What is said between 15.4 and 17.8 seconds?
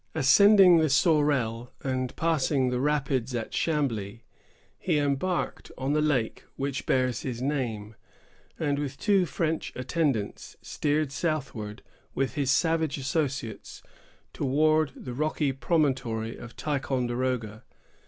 promontory of Ticonderoga.